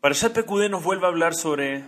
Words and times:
Parashat 0.00 0.32
Pekudé 0.32 0.70
nos 0.70 0.82
vuelve 0.82 1.04
a 1.04 1.10
hablar 1.10 1.34
sobre 1.34 1.84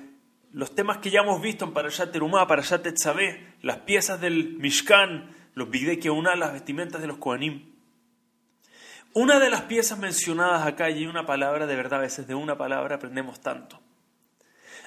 los 0.52 0.74
temas 0.74 0.98
que 0.98 1.10
ya 1.10 1.20
hemos 1.20 1.40
visto 1.40 1.64
en 1.64 1.72
Parashat 1.72 2.12
Terumá, 2.12 2.46
Parashat 2.46 2.82
Tetzabé, 2.82 3.54
las 3.62 3.78
piezas 3.78 4.20
del 4.20 4.58
Mishkan, 4.58 5.34
los 5.54 5.70
Bigdei 5.70 5.98
Keunah, 5.98 6.36
las 6.36 6.52
vestimentas 6.52 7.00
de 7.00 7.06
los 7.06 7.16
Kohanim. 7.16 7.72
Una 9.14 9.40
de 9.40 9.48
las 9.48 9.62
piezas 9.62 9.98
mencionadas 9.98 10.66
acá, 10.66 10.90
y 10.90 11.06
una 11.06 11.24
palabra, 11.24 11.66
de 11.66 11.74
verdad, 11.74 12.00
a 12.00 12.02
veces 12.02 12.26
de 12.26 12.34
una 12.34 12.58
palabra 12.58 12.96
aprendemos 12.96 13.40
tanto. 13.40 13.80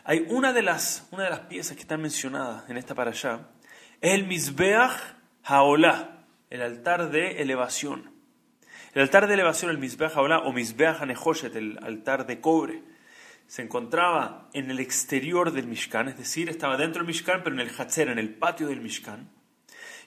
Hay 0.04 0.28
una 0.30 0.54
de 0.54 0.62
las, 0.62 1.07
una 1.10 1.23
de 1.23 1.32
las 1.32 1.39
piezas 1.42 1.76
que 1.76 1.82
están 1.82 2.04
mencionadas 2.04 2.70
en 2.70 2.78
esta 2.78 2.94
parashá, 2.94 3.48
es 4.02 4.14
el 4.14 4.28
Mizbeach 4.28 4.92
Haolá, 5.44 6.28
el 6.52 6.62
altar 6.62 7.10
de 7.10 7.42
elevación. 7.42 8.12
El 8.94 9.02
altar 9.02 9.26
de 9.26 9.34
elevación, 9.34 9.71
el 9.71 9.80
Mizbeach 9.80 10.16
Haolá, 10.16 10.42
o 10.42 10.54
Mizbeach 10.54 11.02
Hanehoshet, 11.02 11.55
el 11.55 11.80
altar 11.82 12.28
de 12.28 12.39
cobre, 12.39 12.84
se 13.48 13.62
encontraba 13.62 14.50
en 14.54 14.71
el 14.71 14.80
exterior 14.80 15.52
del 15.52 15.67
Mishkan, 15.67 16.08
es 16.08 16.17
decir, 16.17 16.49
estaba 16.49 16.77
dentro 16.77 16.99
del 16.99 17.08
Mishkan, 17.08 17.44
pero 17.44 17.55
en 17.55 17.62
el 17.62 17.72
Hatzer, 17.76 18.09
en 18.09 18.20
el 18.20 18.34
patio 18.34 18.67
del 18.67 18.81
Mishkan. 18.81 19.30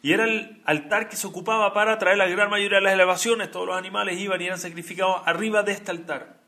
Y 0.02 0.12
era 0.12 0.24
el 0.24 0.62
altar 0.64 1.08
que 1.08 1.16
se 1.16 1.26
ocupaba 1.26 1.72
para 1.72 1.98
traer 1.98 2.18
la 2.18 2.28
gran 2.28 2.50
mayoría 2.50 2.78
de 2.78 2.84
las 2.84 2.92
elevaciones. 2.92 3.50
Todos 3.50 3.66
los 3.66 3.76
animales 3.76 4.18
iban 4.18 4.40
y 4.40 4.46
eran 4.46 4.58
sacrificados 4.58 5.22
arriba 5.26 5.62
de 5.62 5.72
este 5.72 5.90
altar. 5.90 6.40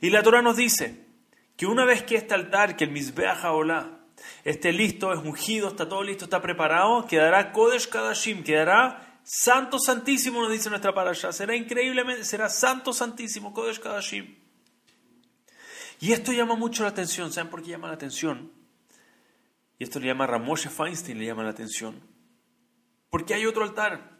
Y 0.00 0.10
la 0.10 0.22
Torah 0.22 0.42
nos 0.42 0.56
dice 0.56 1.04
que 1.56 1.66
una 1.66 1.84
vez 1.84 2.02
que 2.02 2.16
este 2.16 2.34
altar, 2.34 2.76
que 2.76 2.84
el 2.84 2.90
Mizbeach 2.90 3.44
Haolá, 3.44 4.00
esté 4.44 4.72
listo, 4.72 5.12
es 5.12 5.20
ungido, 5.20 5.68
está 5.68 5.88
todo 5.88 6.02
listo, 6.02 6.24
está 6.24 6.42
preparado, 6.42 7.06
quedará 7.06 7.52
Kodesh 7.52 7.88
Kadashim, 7.88 8.42
quedará 8.42 9.20
Santo 9.22 9.78
Santísimo, 9.78 10.40
nos 10.40 10.50
dice 10.50 10.70
nuestra 10.70 10.92
parasha. 10.92 11.32
Será 11.32 11.54
increíblemente, 11.54 12.24
será 12.24 12.48
Santo 12.48 12.92
Santísimo, 12.92 13.52
Kodesh 13.52 13.78
Kadashim. 13.78 14.39
Y 16.00 16.12
esto 16.12 16.32
llama 16.32 16.56
mucho 16.56 16.82
la 16.82 16.88
atención. 16.88 17.30
¿Saben 17.30 17.50
por 17.50 17.62
qué 17.62 17.70
llama 17.70 17.88
la 17.88 17.94
atención? 17.94 18.50
Y 19.78 19.84
esto 19.84 20.00
le 20.00 20.06
llama 20.06 20.26
Ramoshe 20.26 20.70
Feinstein, 20.70 21.18
le 21.18 21.26
llama 21.26 21.42
la 21.42 21.50
atención. 21.50 22.00
Porque 23.10 23.34
hay 23.34 23.44
otro 23.44 23.64
altar. 23.64 24.18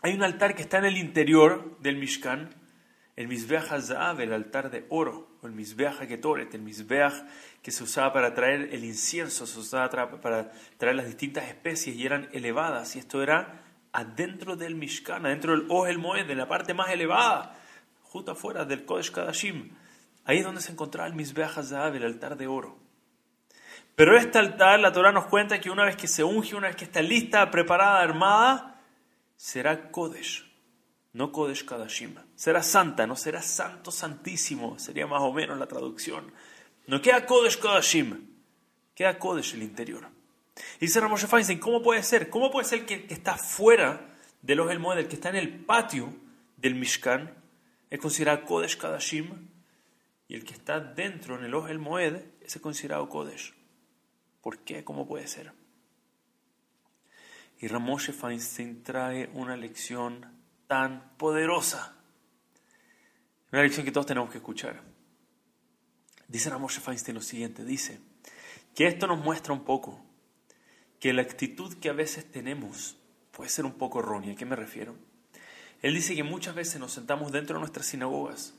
Hay 0.00 0.14
un 0.14 0.22
altar 0.22 0.54
que 0.54 0.62
está 0.62 0.78
en 0.78 0.86
el 0.86 0.96
interior 0.96 1.78
del 1.80 1.96
Mishkan, 1.96 2.54
el 3.14 3.28
Mizbeach 3.28 3.70
HaZahav, 3.70 4.20
el 4.20 4.32
altar 4.32 4.70
de 4.70 4.86
oro, 4.88 5.36
o 5.42 5.46
el 5.46 5.52
Mizbeach 5.52 6.00
HaKetoret, 6.00 6.52
el 6.54 6.62
Mizbeach 6.62 7.24
que 7.62 7.70
se 7.70 7.84
usaba 7.84 8.12
para 8.12 8.34
traer 8.34 8.70
el 8.72 8.84
incienso, 8.84 9.46
se 9.46 9.58
usaba 9.60 9.90
para 10.20 10.50
traer 10.78 10.96
las 10.96 11.06
distintas 11.06 11.44
especies 11.44 11.94
y 11.94 12.06
eran 12.06 12.28
elevadas. 12.32 12.96
Y 12.96 13.00
esto 13.00 13.22
era 13.22 13.62
adentro 13.92 14.56
del 14.56 14.74
Mishkan, 14.74 15.26
adentro 15.26 15.52
del 15.52 15.66
Ohel 15.68 15.98
Moed, 15.98 16.28
en 16.28 16.38
la 16.38 16.48
parte 16.48 16.74
más 16.74 16.90
elevada, 16.90 17.54
justo 18.02 18.32
afuera 18.32 18.64
del 18.64 18.84
Kodesh 18.84 19.12
Kadashim. 19.12 19.76
Ahí 20.24 20.38
es 20.38 20.44
donde 20.44 20.60
se 20.60 20.72
encontraba 20.72 21.08
el 21.08 21.14
Mizbeach 21.14 21.58
HaZahav, 21.58 21.96
el 21.96 22.04
altar 22.04 22.36
de 22.36 22.46
oro. 22.46 22.78
Pero 23.94 24.16
este 24.16 24.38
altar, 24.38 24.80
la 24.80 24.92
Torah 24.92 25.12
nos 25.12 25.26
cuenta 25.26 25.60
que 25.60 25.70
una 25.70 25.84
vez 25.84 25.96
que 25.96 26.08
se 26.08 26.24
unge, 26.24 26.54
una 26.54 26.68
vez 26.68 26.76
que 26.76 26.84
está 26.84 27.02
lista, 27.02 27.50
preparada, 27.50 28.00
armada, 28.00 28.80
será 29.36 29.90
Kodesh, 29.90 30.50
no 31.12 31.30
Kodesh 31.30 31.64
Kadashim. 31.64 32.14
Será 32.34 32.62
santa, 32.62 33.06
no 33.06 33.16
será 33.16 33.42
santo, 33.42 33.90
santísimo, 33.90 34.78
sería 34.78 35.06
más 35.06 35.20
o 35.22 35.32
menos 35.32 35.58
la 35.58 35.66
traducción. 35.66 36.32
No 36.86 37.02
queda 37.02 37.26
Kodesh 37.26 37.58
Kadashim, 37.58 38.28
queda 38.94 39.18
Kodesh 39.18 39.54
el 39.54 39.62
interior. 39.62 40.08
Y 40.76 40.86
dice 40.86 41.00
Ramoshe 41.00 41.26
Feinstein, 41.26 41.58
¿cómo 41.58 41.82
puede 41.82 42.02
ser? 42.02 42.30
¿Cómo 42.30 42.50
puede 42.50 42.66
ser 42.66 42.86
que, 42.86 43.06
que 43.06 43.14
está 43.14 43.36
fuera 43.36 44.12
Ohel 44.48 44.78
Moed, 44.78 44.98
el 44.98 45.08
que 45.08 45.16
está 45.16 45.28
en 45.28 45.36
el 45.36 45.64
patio 45.64 46.12
del 46.56 46.74
Mishkan, 46.74 47.34
es 47.90 48.00
considerado 48.00 48.44
Kodesh 48.44 48.76
Kadashim, 48.76 49.48
y 50.32 50.34
el 50.34 50.44
que 50.44 50.54
está 50.54 50.80
dentro 50.80 51.38
en 51.38 51.44
el 51.44 51.52
Ohel 51.52 51.78
Moed 51.78 52.22
es 52.40 52.56
considerado 52.56 53.06
Kodesh? 53.10 53.52
¿Por 54.40 54.60
qué? 54.60 54.82
¿Cómo 54.82 55.06
puede 55.06 55.26
ser? 55.26 55.52
Y 57.60 57.66
Ramoshe 57.66 58.14
Feinstein 58.14 58.82
trae 58.82 59.28
una 59.34 59.58
lección 59.58 60.24
tan 60.66 61.18
poderosa. 61.18 61.98
Una 63.52 63.60
lección 63.60 63.84
que 63.84 63.92
todos 63.92 64.06
tenemos 64.06 64.30
que 64.30 64.38
escuchar. 64.38 64.82
Dice 66.28 66.48
Ramoshe 66.48 66.80
Feinstein 66.80 67.16
lo 67.16 67.20
siguiente, 67.20 67.62
dice 67.62 68.00
que 68.74 68.86
esto 68.86 69.06
nos 69.06 69.22
muestra 69.22 69.52
un 69.52 69.64
poco 69.64 70.02
que 70.98 71.12
la 71.12 71.20
actitud 71.20 71.74
que 71.74 71.90
a 71.90 71.92
veces 71.92 72.24
tenemos 72.32 72.96
puede 73.32 73.50
ser 73.50 73.66
un 73.66 73.74
poco 73.74 73.98
errónea. 73.98 74.32
¿A 74.32 74.36
qué 74.36 74.46
me 74.46 74.56
refiero? 74.56 74.96
Él 75.82 75.92
dice 75.92 76.16
que 76.16 76.22
muchas 76.22 76.54
veces 76.54 76.80
nos 76.80 76.94
sentamos 76.94 77.32
dentro 77.32 77.56
de 77.56 77.60
nuestras 77.60 77.84
sinagogas, 77.84 78.54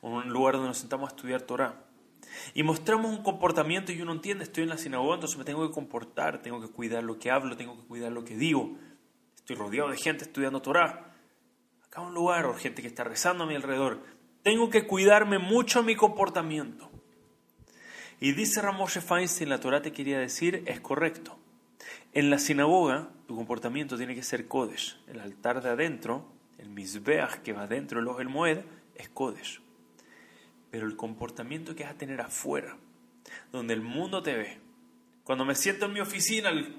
un 0.00 0.28
lugar 0.28 0.54
donde 0.54 0.68
nos 0.68 0.78
sentamos 0.78 1.10
a 1.10 1.14
estudiar 1.14 1.42
Torah, 1.42 1.88
y 2.54 2.62
mostramos 2.62 3.10
un 3.10 3.22
comportamiento 3.22 3.92
y 3.92 4.00
uno 4.00 4.12
entiende, 4.12 4.44
estoy 4.44 4.64
en 4.64 4.70
la 4.70 4.78
sinagoga, 4.78 5.14
entonces 5.14 5.38
me 5.38 5.44
tengo 5.44 5.66
que 5.66 5.72
comportar, 5.72 6.42
tengo 6.42 6.60
que 6.60 6.68
cuidar 6.68 7.02
lo 7.02 7.18
que 7.18 7.30
hablo, 7.30 7.56
tengo 7.56 7.76
que 7.76 7.86
cuidar 7.86 8.12
lo 8.12 8.24
que 8.24 8.36
digo. 8.36 8.76
Estoy 9.36 9.56
rodeado 9.56 9.90
de 9.90 9.96
gente 9.96 10.24
estudiando 10.24 10.60
Torah. 10.60 11.14
Acá 11.86 12.00
un 12.00 12.14
lugar 12.14 12.46
o 12.46 12.54
gente 12.54 12.82
que 12.82 12.88
está 12.88 13.04
rezando 13.04 13.44
a 13.44 13.46
mi 13.46 13.54
alrededor. 13.54 14.02
Tengo 14.42 14.70
que 14.70 14.86
cuidarme 14.86 15.38
mucho 15.38 15.82
mi 15.82 15.96
comportamiento. 15.96 16.90
Y 18.20 18.32
dice 18.32 18.60
Ramoshe 18.60 19.00
Feinstein, 19.00 19.48
la 19.48 19.60
Torah 19.60 19.80
te 19.80 19.92
quería 19.92 20.18
decir, 20.18 20.62
es 20.66 20.80
correcto. 20.80 21.38
En 22.12 22.30
la 22.30 22.38
sinagoga, 22.38 23.10
tu 23.26 23.36
comportamiento 23.36 23.96
tiene 23.96 24.14
que 24.14 24.22
ser 24.22 24.48
Kodesh. 24.48 24.98
El 25.06 25.20
altar 25.20 25.62
de 25.62 25.70
adentro, 25.70 26.26
el 26.58 26.68
Mizbeach 26.70 27.42
que 27.42 27.52
va 27.52 27.62
adentro 27.62 28.00
del 28.00 28.20
el 28.20 28.28
Moed, 28.28 28.60
es 28.96 29.08
Kodesh 29.08 29.60
pero 30.70 30.86
el 30.86 30.96
comportamiento 30.96 31.74
que 31.74 31.84
vas 31.84 31.92
a 31.92 31.98
tener 31.98 32.20
afuera, 32.20 32.76
donde 33.52 33.74
el 33.74 33.80
mundo 33.80 34.22
te 34.22 34.34
ve. 34.34 34.58
Cuando 35.24 35.44
me 35.44 35.54
siento 35.54 35.86
en 35.86 35.92
mi 35.92 36.00
oficina, 36.00 36.50
me 36.52 36.72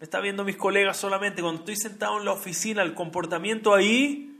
está 0.00 0.20
viendo 0.20 0.44
mis 0.44 0.56
colegas 0.56 0.96
solamente, 0.96 1.42
cuando 1.42 1.60
estoy 1.60 1.76
sentado 1.76 2.18
en 2.18 2.24
la 2.24 2.32
oficina, 2.32 2.82
el 2.82 2.94
comportamiento 2.94 3.74
ahí, 3.74 4.30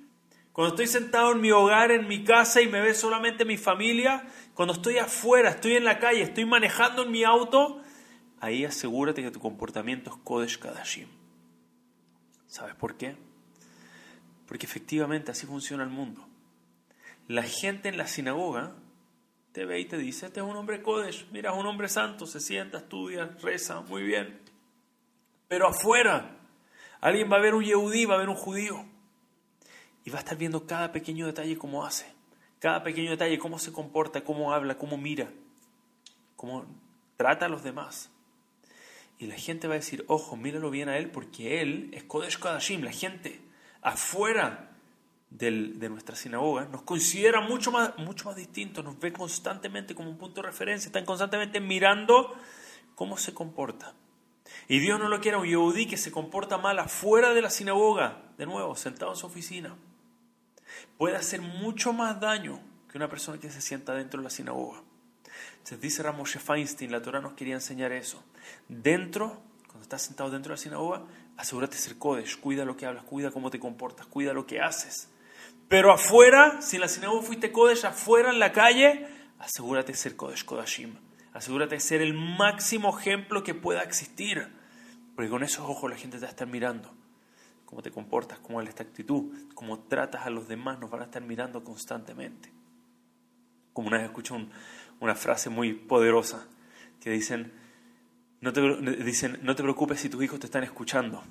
cuando 0.52 0.74
estoy 0.74 0.86
sentado 0.86 1.32
en 1.32 1.40
mi 1.40 1.50
hogar, 1.52 1.92
en 1.92 2.08
mi 2.08 2.24
casa 2.24 2.60
y 2.60 2.68
me 2.68 2.80
ve 2.80 2.94
solamente 2.94 3.44
mi 3.44 3.56
familia, 3.56 4.26
cuando 4.54 4.74
estoy 4.74 4.98
afuera, 4.98 5.50
estoy 5.50 5.76
en 5.76 5.84
la 5.84 5.98
calle, 5.98 6.22
estoy 6.22 6.44
manejando 6.44 7.04
en 7.04 7.10
mi 7.10 7.24
auto, 7.24 7.80
ahí 8.40 8.64
asegúrate 8.64 9.22
que 9.22 9.30
tu 9.30 9.40
comportamiento 9.40 10.10
es 10.10 10.16
Kodesh 10.24 10.58
Kadashim. 10.58 11.08
¿Sabes 12.46 12.74
por 12.74 12.96
qué? 12.96 13.16
Porque 14.46 14.66
efectivamente 14.66 15.30
así 15.30 15.46
funciona 15.46 15.84
el 15.84 15.90
mundo. 15.90 16.26
La 17.28 17.44
gente 17.44 17.88
en 17.88 17.96
la 17.96 18.08
sinagoga 18.08 18.74
te 19.52 19.64
ve 19.64 19.80
y 19.80 19.84
te 19.84 19.98
dice, 19.98 20.26
este 20.26 20.40
es 20.40 20.46
un 20.46 20.56
hombre 20.56 20.82
Kodesh, 20.82 21.26
mira, 21.32 21.50
es 21.50 21.58
un 21.58 21.66
hombre 21.66 21.88
santo, 21.88 22.26
se 22.26 22.40
sienta, 22.40 22.78
estudia, 22.78 23.36
reza, 23.42 23.80
muy 23.80 24.02
bien. 24.02 24.40
Pero 25.48 25.68
afuera, 25.68 26.36
alguien 27.00 27.30
va 27.30 27.36
a 27.36 27.40
ver 27.40 27.54
un 27.54 27.64
yehudí, 27.64 28.04
va 28.04 28.14
a 28.14 28.18
ver 28.18 28.28
un 28.28 28.36
judío. 28.36 28.84
Y 30.04 30.10
va 30.10 30.18
a 30.18 30.20
estar 30.20 30.38
viendo 30.38 30.66
cada 30.66 30.92
pequeño 30.92 31.26
detalle 31.26 31.58
cómo 31.58 31.84
hace, 31.84 32.06
cada 32.58 32.82
pequeño 32.82 33.10
detalle, 33.10 33.38
cómo 33.38 33.58
se 33.58 33.72
comporta, 33.72 34.22
cómo 34.22 34.54
habla, 34.54 34.78
cómo 34.78 34.96
mira, 34.96 35.30
cómo 36.36 36.64
trata 37.16 37.46
a 37.46 37.48
los 37.48 37.62
demás. 37.62 38.10
Y 39.18 39.26
la 39.26 39.34
gente 39.34 39.68
va 39.68 39.74
a 39.74 39.76
decir, 39.76 40.04
ojo, 40.08 40.36
míralo 40.36 40.70
bien 40.70 40.88
a 40.88 40.96
él 40.96 41.10
porque 41.10 41.60
él 41.60 41.90
es 41.92 42.04
Kodesh 42.04 42.38
Kodashim. 42.38 42.82
La 42.82 42.92
gente 42.92 43.42
afuera 43.82 44.69
de 45.30 45.88
nuestra 45.88 46.16
sinagoga 46.16 46.64
nos 46.66 46.82
considera 46.82 47.40
mucho 47.40 47.70
más, 47.70 47.96
mucho 47.98 48.26
más 48.26 48.36
distintos, 48.36 48.84
nos 48.84 48.98
ve 48.98 49.12
constantemente 49.12 49.94
como 49.94 50.10
un 50.10 50.18
punto 50.18 50.42
de 50.42 50.48
referencia, 50.48 50.88
están 50.88 51.04
constantemente 51.04 51.60
mirando 51.60 52.34
cómo 52.94 53.16
se 53.16 53.32
comporta. 53.32 53.94
Y 54.68 54.80
Dios 54.80 54.98
no 54.98 55.08
lo 55.08 55.20
quiere 55.20 55.36
un 55.36 55.46
yehudí 55.46 55.86
que 55.86 55.96
se 55.96 56.10
comporta 56.10 56.58
mal 56.58 56.78
afuera 56.78 57.32
de 57.32 57.42
la 57.42 57.50
sinagoga, 57.50 58.22
de 58.36 58.46
nuevo, 58.46 58.76
sentado 58.76 59.12
en 59.12 59.16
su 59.16 59.26
oficina. 59.26 59.76
Puede 60.98 61.16
hacer 61.16 61.40
mucho 61.40 61.92
más 61.92 62.20
daño 62.20 62.60
que 62.90 62.98
una 62.98 63.08
persona 63.08 63.38
que 63.38 63.50
se 63.50 63.60
sienta 63.60 63.94
dentro 63.94 64.20
de 64.20 64.24
la 64.24 64.30
sinagoga. 64.30 64.82
Se 65.62 65.76
dice 65.76 66.02
Ramoshe 66.02 66.38
Feinstein, 66.38 66.90
la 66.90 67.02
Torah 67.02 67.20
nos 67.20 67.34
quería 67.34 67.54
enseñar 67.54 67.92
eso. 67.92 68.22
Dentro, 68.68 69.40
cuando 69.66 69.82
estás 69.82 70.02
sentado 70.02 70.30
dentro 70.30 70.50
de 70.50 70.56
la 70.56 70.62
sinagoga, 70.62 71.02
asegúrate 71.36 71.76
de 71.76 71.82
ser 71.82 71.98
Kodesh, 71.98 72.40
cuida 72.40 72.64
lo 72.64 72.76
que 72.76 72.86
hablas, 72.86 73.04
cuida 73.04 73.30
cómo 73.30 73.50
te 73.50 73.60
comportas, 73.60 74.06
cuida 74.06 74.32
lo 74.32 74.46
que 74.46 74.60
haces. 74.60 75.09
Pero 75.70 75.92
afuera, 75.92 76.60
si 76.60 76.76
en 76.76 76.82
la 76.82 76.88
sinagoga 76.88 77.22
fuiste 77.22 77.52
Kodesh, 77.52 77.86
afuera 77.86 78.30
en 78.30 78.40
la 78.40 78.50
calle, 78.50 79.06
asegúrate 79.38 79.92
de 79.92 79.98
ser 79.98 80.16
Kodesh 80.16 80.44
Kodashim. 80.44 80.96
Asegúrate 81.32 81.76
de 81.76 81.80
ser 81.80 82.02
el 82.02 82.12
máximo 82.12 82.98
ejemplo 82.98 83.44
que 83.44 83.54
pueda 83.54 83.80
existir. 83.82 84.48
Porque 85.14 85.30
con 85.30 85.44
esos 85.44 85.64
ojos 85.64 85.88
la 85.88 85.96
gente 85.96 86.16
te 86.16 86.22
va 86.22 86.26
a 86.26 86.30
estar 86.30 86.48
mirando. 86.48 86.92
Cómo 87.66 87.82
te 87.82 87.92
comportas, 87.92 88.40
cómo 88.40 88.60
es 88.60 88.68
esta 88.68 88.82
actitud, 88.82 89.32
cómo 89.54 89.78
tratas 89.84 90.26
a 90.26 90.30
los 90.30 90.48
demás, 90.48 90.80
nos 90.80 90.90
van 90.90 91.02
a 91.02 91.04
estar 91.04 91.22
mirando 91.22 91.62
constantemente. 91.62 92.50
Como 93.72 93.86
una 93.86 93.98
vez 93.98 94.06
escuché 94.06 94.34
una 94.98 95.14
frase 95.14 95.50
muy 95.50 95.74
poderosa 95.74 96.48
que 97.00 97.10
dicen 97.10 97.52
no, 98.40 98.52
te, 98.52 98.60
dicen, 99.04 99.38
no 99.42 99.54
te 99.54 99.62
preocupes 99.62 100.00
si 100.00 100.08
tus 100.08 100.24
hijos 100.24 100.40
te 100.40 100.46
están 100.46 100.64
escuchando, 100.64 101.22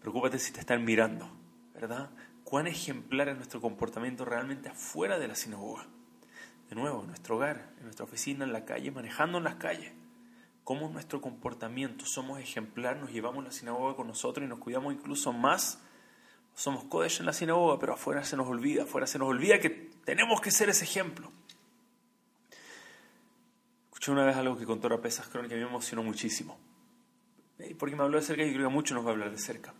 preocúpate 0.00 0.40
si 0.40 0.52
te 0.52 0.58
están 0.60 0.84
mirando, 0.84 1.30
¿verdad? 1.74 2.10
Cuán 2.46 2.68
ejemplar 2.68 3.28
es 3.28 3.34
nuestro 3.34 3.60
comportamiento 3.60 4.24
realmente 4.24 4.68
afuera 4.68 5.18
de 5.18 5.26
la 5.26 5.34
sinagoga. 5.34 5.84
de 6.70 6.76
nuevo, 6.76 7.00
en 7.00 7.08
nuestro 7.08 7.36
hogar, 7.36 7.72
en 7.78 7.84
nuestra 7.84 8.04
oficina, 8.04 8.44
en 8.44 8.52
la 8.52 8.64
calle, 8.64 8.90
manejando 8.90 9.38
en 9.38 9.44
las 9.44 9.56
calles. 9.56 9.92
Cómo 10.64 10.88
nuestro 10.88 11.20
comportamiento, 11.20 12.06
somos 12.06 12.40
ejemplar, 12.40 12.96
nos 12.98 13.12
llevamos 13.12 13.44
la 13.44 13.50
sinagoga 13.50 13.94
con 13.94 14.06
nosotros 14.06 14.44
y 14.44 14.48
nos 14.48 14.60
cuidamos 14.60 14.94
incluso 14.94 15.32
más. 15.32 15.80
Somos 16.54 16.84
Kodesh 16.84 17.20
en 17.20 17.26
la 17.26 17.32
sinagoga, 17.32 17.80
pero 17.80 17.94
afuera 17.94 18.24
se 18.24 18.36
nos 18.36 18.46
olvida, 18.46 18.84
afuera 18.84 19.08
se 19.08 19.18
nos 19.18 19.28
olvida 19.28 19.58
que 19.58 19.70
tenemos 20.04 20.40
que 20.40 20.52
ser 20.52 20.68
ese 20.68 20.84
ejemplo. 20.84 21.30
Escuché 23.86 24.12
una 24.12 24.24
vez 24.24 24.36
algo 24.36 24.56
que 24.56 24.66
contó 24.66 24.88
Rapesas 24.88 25.26
Crónica 25.28 25.54
que 25.54 25.60
me 25.60 25.68
emocionó 25.68 26.04
muchísimo. 26.04 26.58
Porque 27.78 27.96
me 27.96 28.02
habló 28.02 28.18
de 28.18 28.22
cerca 28.24 28.44
y 28.44 28.52
creo 28.52 28.68
que 28.68 28.74
mucho 28.74 28.94
nos 28.94 29.04
va 29.04 29.10
a 29.10 29.12
hablar 29.12 29.30
de 29.32 29.38
cerca. 29.38 29.74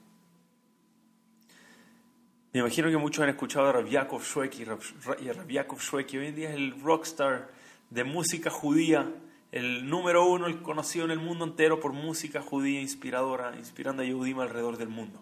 Me 2.56 2.60
imagino 2.60 2.88
que 2.88 2.96
muchos 2.96 3.22
han 3.22 3.28
escuchado 3.28 3.66
a 3.66 3.72
Rav 3.72 3.86
Yaakov 3.86 4.22
Shweki, 4.22 4.62
y 4.62 4.64
Rav 4.64 5.46
Yaakov 5.46 5.78
Shweki 5.78 6.16
hoy 6.16 6.28
en 6.28 6.34
día 6.34 6.48
es 6.48 6.54
el 6.54 6.80
rockstar 6.80 7.50
de 7.90 8.02
música 8.02 8.48
judía, 8.48 9.12
el 9.52 9.90
número 9.90 10.24
uno, 10.24 10.46
el 10.46 10.62
conocido 10.62 11.04
en 11.04 11.10
el 11.10 11.18
mundo 11.18 11.44
entero 11.44 11.80
por 11.80 11.92
música 11.92 12.40
judía 12.40 12.80
inspiradora, 12.80 13.54
inspirando 13.58 14.02
a 14.02 14.06
Yehudim 14.06 14.40
alrededor 14.40 14.78
del 14.78 14.88
mundo. 14.88 15.20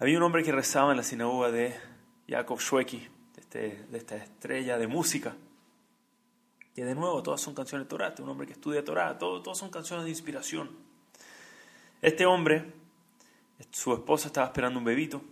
Había 0.00 0.16
un 0.16 0.24
hombre 0.24 0.42
que 0.42 0.50
rezaba 0.50 0.90
en 0.90 0.96
la 0.96 1.04
sinagoga 1.04 1.52
de 1.52 1.76
Yaakov 2.26 2.58
Shweki, 2.58 2.98
de, 2.98 3.40
este, 3.40 3.84
de 3.88 3.98
esta 3.98 4.16
estrella 4.16 4.78
de 4.78 4.88
música, 4.88 5.36
que 6.74 6.84
de 6.84 6.96
nuevo 6.96 7.22
todas 7.22 7.40
son 7.40 7.54
canciones 7.54 7.86
de 7.86 7.88
Torah, 7.90 8.08
este 8.08 8.22
un 8.22 8.30
hombre 8.30 8.48
que 8.48 8.54
estudia 8.54 8.84
Torah, 8.84 9.16
todo, 9.16 9.42
todas 9.42 9.58
son 9.58 9.70
canciones 9.70 10.06
de 10.06 10.10
inspiración. 10.10 10.70
Este 12.02 12.26
hombre 12.26 12.87
su 13.70 13.92
esposa 13.92 14.28
estaba 14.28 14.46
esperando 14.46 14.78
un 14.78 14.84
bebito 14.84 15.22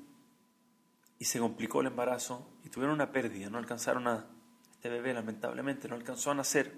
y 1.18 1.24
se 1.24 1.38
complicó 1.38 1.80
el 1.80 1.88
embarazo 1.88 2.48
y 2.64 2.68
tuvieron 2.68 2.94
una 2.94 3.12
pérdida, 3.12 3.48
no 3.48 3.58
alcanzaron 3.58 4.08
a, 4.08 4.26
este 4.72 4.88
bebé 4.88 5.14
lamentablemente 5.14 5.88
no 5.88 5.94
alcanzó 5.94 6.30
a 6.30 6.34
nacer. 6.34 6.72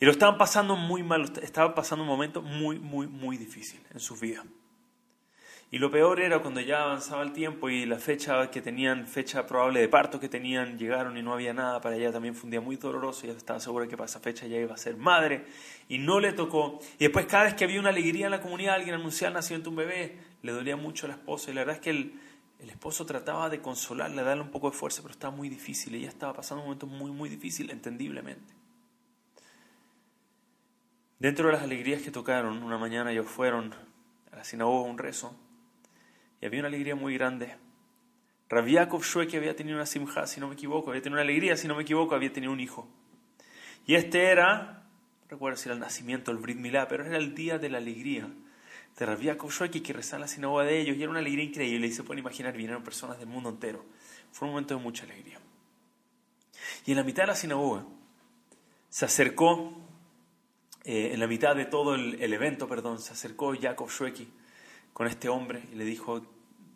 Y 0.00 0.04
lo 0.04 0.10
estaban 0.10 0.36
pasando 0.36 0.76
muy 0.76 1.02
mal, 1.02 1.32
estaban 1.42 1.74
pasando 1.74 2.02
un 2.02 2.08
momento 2.08 2.42
muy, 2.42 2.78
muy, 2.78 3.06
muy 3.06 3.36
difícil 3.36 3.80
en 3.92 4.00
su 4.00 4.16
vida. 4.16 4.44
Y 5.70 5.78
lo 5.78 5.90
peor 5.90 6.20
era 6.20 6.40
cuando 6.40 6.60
ya 6.60 6.82
avanzaba 6.82 7.22
el 7.22 7.32
tiempo 7.32 7.70
y 7.70 7.86
la 7.86 7.98
fecha 7.98 8.50
que 8.50 8.60
tenían, 8.60 9.06
fecha 9.06 9.46
probable 9.46 9.80
de 9.80 9.88
parto 9.88 10.20
que 10.20 10.28
tenían, 10.28 10.78
llegaron 10.78 11.16
y 11.16 11.22
no 11.22 11.32
había 11.32 11.54
nada 11.54 11.80
para 11.80 11.96
ella. 11.96 12.12
También 12.12 12.34
fue 12.34 12.44
un 12.44 12.50
día 12.50 12.60
muy 12.60 12.76
doloroso. 12.76 13.24
Ella 13.24 13.36
estaba 13.36 13.58
segura 13.58 13.86
que 13.86 13.96
para 13.96 14.04
esa 14.04 14.20
fecha 14.20 14.46
ya 14.46 14.58
iba 14.58 14.74
a 14.74 14.76
ser 14.76 14.98
madre 14.98 15.46
y 15.88 15.96
no 15.96 16.20
le 16.20 16.34
tocó. 16.34 16.78
Y 16.98 17.04
después 17.04 17.24
cada 17.24 17.44
vez 17.44 17.54
que 17.54 17.64
había 17.64 17.80
una 17.80 17.88
alegría 17.88 18.26
en 18.26 18.32
la 18.32 18.42
comunidad, 18.42 18.74
alguien 18.74 18.96
anunciaba 18.96 19.28
el 19.28 19.34
nacimiento 19.34 19.70
de 19.70 19.70
un 19.70 19.76
bebé, 19.76 20.18
le 20.42 20.52
dolía 20.52 20.76
mucho 20.76 21.06
a 21.06 21.08
la 21.08 21.14
esposa. 21.14 21.50
Y 21.50 21.54
la 21.54 21.62
verdad 21.62 21.76
es 21.76 21.80
que 21.80 21.90
el, 21.90 22.20
el 22.60 22.70
esposo 22.70 23.06
trataba 23.06 23.50
de 23.50 23.60
consolarle, 23.60 24.22
darle 24.22 24.42
un 24.42 24.50
poco 24.50 24.70
de 24.70 24.76
fuerza, 24.76 25.02
pero 25.02 25.12
estaba 25.12 25.34
muy 25.34 25.48
difícil. 25.48 25.94
Ella 25.94 26.08
estaba 26.08 26.34
pasando 26.34 26.62
un 26.62 26.68
momento 26.68 26.86
muy, 26.86 27.10
muy 27.10 27.28
difícil, 27.28 27.70
entendiblemente. 27.70 28.54
Dentro 31.18 31.46
de 31.46 31.52
las 31.52 31.62
alegrías 31.62 32.02
que 32.02 32.10
tocaron, 32.10 32.62
una 32.62 32.78
mañana 32.78 33.12
ellos 33.12 33.26
fueron 33.26 33.74
a 34.32 34.36
la 34.36 34.44
sinagoga 34.44 34.88
un 34.88 34.98
rezo 34.98 35.36
y 36.40 36.46
había 36.46 36.60
una 36.60 36.68
alegría 36.68 36.96
muy 36.96 37.14
grande. 37.14 37.56
Rabiakov 38.48 39.02
que 39.28 39.36
había 39.36 39.56
tenido 39.56 39.76
una 39.76 39.86
simja, 39.86 40.26
si 40.26 40.40
no 40.40 40.48
me 40.48 40.54
equivoco, 40.54 40.90
había 40.90 41.00
tenido 41.00 41.14
una 41.14 41.22
alegría, 41.22 41.56
si 41.56 41.68
no 41.68 41.76
me 41.76 41.82
equivoco, 41.82 42.14
había 42.14 42.32
tenido 42.32 42.52
un 42.52 42.60
hijo. 42.60 42.88
Y 43.86 43.94
este 43.94 44.24
era, 44.24 44.84
no 45.22 45.28
recuerdo 45.28 45.56
si 45.56 45.68
era 45.68 45.74
el 45.74 45.80
nacimiento, 45.80 46.30
el 46.32 46.38
Brit 46.38 46.58
Milá, 46.58 46.88
pero 46.88 47.04
era 47.06 47.16
el 47.16 47.34
día 47.34 47.58
de 47.58 47.70
la 47.70 47.78
alegría 47.78 48.28
de 48.98 49.06
Rabiakov 49.06 49.52
que 49.70 49.92
rezaba 49.92 50.18
en 50.18 50.20
la 50.22 50.28
sinagoga 50.28 50.64
de 50.64 50.80
ellos, 50.80 50.96
y 50.96 51.02
era 51.02 51.10
una 51.10 51.20
alegría 51.20 51.44
increíble, 51.44 51.86
y 51.86 51.92
se 51.92 52.02
pueden 52.02 52.20
imaginar, 52.20 52.52
vinieron 52.52 52.82
personas 52.82 53.18
del 53.18 53.28
mundo 53.28 53.48
entero. 53.48 53.84
Fue 54.32 54.46
un 54.46 54.54
momento 54.54 54.76
de 54.76 54.82
mucha 54.82 55.04
alegría. 55.04 55.38
Y 56.86 56.92
en 56.92 56.96
la 56.96 57.04
mitad 57.04 57.24
de 57.24 57.28
la 57.28 57.34
sinagoga 57.34 57.84
se 58.88 59.04
acercó, 59.04 59.72
eh, 60.84 61.10
en 61.12 61.20
la 61.20 61.26
mitad 61.26 61.56
de 61.56 61.64
todo 61.64 61.94
el, 61.94 62.32
evento, 62.32 62.68
perdón, 62.68 63.00
se 63.00 63.12
acercó 63.12 63.54
Jacob 63.58 63.88
Shweki 63.88 64.28
con 64.92 65.06
este 65.06 65.28
hombre 65.28 65.62
y 65.72 65.76
le 65.76 65.84
dijo, 65.84 66.22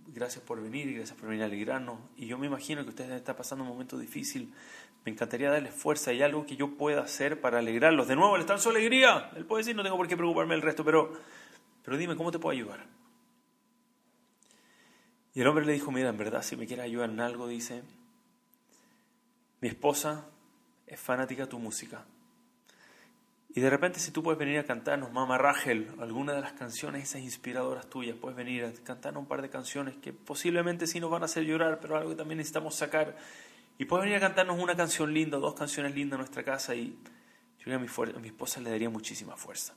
gracias 0.07 0.43
por 0.43 0.63
venir 0.63 0.95
gracias 0.95 1.19
por 1.19 1.29
venir 1.29 1.43
a 1.43 1.47
alegrarnos. 1.47 1.99
Y 2.17 2.27
yo 2.27 2.39
me 2.39 2.47
imagino 2.47 2.83
que 2.85 2.91
usted 2.91 3.11
está 3.13 3.37
pasando 3.37 3.65
un 3.65 3.71
momento 3.71 3.99
difícil. 3.99 4.53
Me 5.05 5.13
encantaría 5.13 5.51
darle 5.51 5.71
fuerza 5.71 6.13
y 6.13 6.23
algo 6.23 6.47
que 6.47 6.57
yo 6.57 6.77
pueda 6.77 7.03
hacer 7.03 7.41
para 7.41 7.59
alegrarlos. 7.59 8.09
De 8.09 8.17
nuevo, 8.17 8.37
le 8.37 8.41
está 8.41 8.55
en 8.55 8.61
su 8.61 8.71
alegría. 8.71 9.31
Él 9.37 9.45
puede 9.45 9.63
decir, 9.63 9.77
no 9.77 9.83
tengo 9.83 9.97
por 9.97 10.09
qué 10.09 10.17
preocuparme 10.17 10.55
del 10.55 10.63
resto, 10.63 10.85
pero, 10.85 11.13
pero 11.87 11.97
dime, 11.97 12.17
¿cómo 12.17 12.33
te 12.33 12.41
puedo 12.41 12.53
ayudar? 12.53 12.85
Y 15.33 15.41
el 15.41 15.47
hombre 15.47 15.65
le 15.65 15.73
dijo, 15.73 15.93
mira, 15.93 16.09
en 16.09 16.19
verdad, 16.19 16.43
si 16.43 16.57
me 16.57 16.67
quieres 16.67 16.85
ayudar 16.85 17.11
en 17.11 17.21
algo, 17.21 17.47
dice, 17.47 17.85
mi 19.61 19.69
esposa 19.69 20.27
es 20.89 20.99
fanática 20.99 21.45
de 21.45 21.49
tu 21.49 21.61
música. 21.61 22.05
Y 23.55 23.61
de 23.61 23.71
repente 23.71 24.01
si 24.01 24.11
tú 24.11 24.21
puedes 24.21 24.37
venir 24.37 24.59
a 24.59 24.65
cantarnos, 24.65 25.13
Mama 25.13 25.39
Rachel, 25.39 25.89
alguna 26.01 26.33
de 26.33 26.41
las 26.41 26.55
canciones 26.55 27.05
esas 27.05 27.23
inspiradoras 27.23 27.89
tuyas, 27.89 28.17
puedes 28.17 28.37
venir 28.37 28.65
a 28.65 28.73
cantarnos 28.83 29.23
un 29.23 29.29
par 29.29 29.41
de 29.41 29.49
canciones 29.49 29.95
que 29.97 30.13
posiblemente 30.13 30.89
sí 30.89 30.99
nos 30.99 31.13
van 31.13 31.23
a 31.23 31.27
hacer 31.27 31.45
llorar, 31.45 31.79
pero 31.81 31.97
algo 31.97 32.11
que 32.11 32.17
también 32.17 32.39
necesitamos 32.39 32.75
sacar. 32.75 33.17
Y 33.79 33.85
puedes 33.85 34.07
venir 34.07 34.17
a 34.17 34.21
cantarnos 34.21 34.59
una 34.59 34.75
canción 34.75 35.15
linda, 35.15 35.39
dos 35.39 35.55
canciones 35.55 35.95
lindas 35.95 36.17
en 36.17 36.23
nuestra 36.23 36.43
casa 36.43 36.75
y 36.75 36.99
yo 37.65 37.73
a 37.73 37.79
mi, 37.79 37.87
a 37.87 38.19
mi 38.19 38.27
esposa 38.27 38.61
le 38.61 38.71
daría 38.71 38.91
muchísima 38.91 39.37
fuerza. 39.37 39.73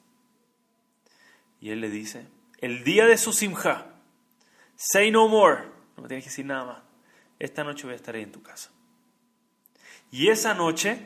Y 1.62 1.72
él 1.72 1.82
le 1.82 1.90
dice, 1.90 2.28
el 2.60 2.84
día 2.84 3.06
de 3.06 3.18
su 3.18 3.34
simja, 3.34 3.94
say 4.76 5.12
no 5.12 5.28
more, 5.28 5.64
no 5.96 6.04
me 6.04 6.08
tienes 6.08 6.24
que 6.24 6.30
decir 6.30 6.46
nada 6.46 6.66
más, 6.66 6.84
esta 7.40 7.64
noche 7.64 7.84
voy 7.84 7.94
a 7.94 7.96
estar 7.96 8.16
ahí 8.16 8.24
en 8.24 8.32
tu 8.32 8.42
casa. 8.42 8.72
Y 10.12 10.30
esa 10.30 10.54
noche 10.54 11.00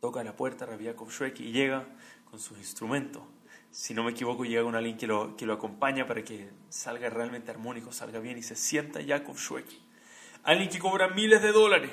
toca 0.00 0.24
la 0.24 0.34
puerta 0.34 0.66
Rabbi 0.66 0.84
Yaakov 0.84 1.10
y 1.38 1.52
llega 1.52 1.86
con 2.24 2.40
sus 2.40 2.58
instrumentos. 2.58 3.22
Si 3.70 3.94
no 3.94 4.02
me 4.02 4.10
equivoco, 4.10 4.44
llega 4.44 4.64
con 4.64 4.74
alguien 4.74 4.96
que 4.96 5.06
lo, 5.06 5.36
que 5.36 5.46
lo 5.46 5.52
acompaña 5.52 6.06
para 6.06 6.24
que 6.24 6.50
salga 6.68 7.08
realmente 7.08 7.50
armónico, 7.50 7.92
salga 7.92 8.18
bien 8.18 8.38
y 8.38 8.42
se 8.42 8.56
sienta 8.56 9.00
Jacob 9.04 9.36
Shweki. 9.36 9.80
Alguien 10.42 10.68
que 10.68 10.78
cobra 10.78 11.08
miles 11.08 11.40
de 11.42 11.52
dólares. 11.52 11.90